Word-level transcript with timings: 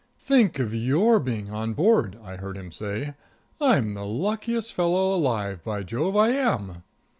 "Think 0.23 0.57
of 0.57 0.73
your 0.73 1.19
being 1.19 1.51
on 1.51 1.73
board!" 1.75 2.17
I 2.23 2.37
heard 2.37 2.57
him 2.57 2.71
say. 2.71 3.13
"I'm 3.61 3.93
the 3.93 4.03
luckiest 4.07 4.73
fellow 4.73 5.13
alive; 5.13 5.63
by 5.63 5.83
Jove, 5.83 6.17
I 6.17 6.29
am!" 6.29 6.81